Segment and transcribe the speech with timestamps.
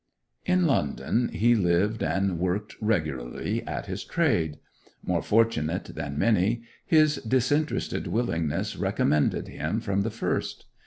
[0.47, 4.57] In London he lived and worked regularly at his trade.
[5.03, 10.65] More fortunate than many, his disinterested willingness recommended him from the first.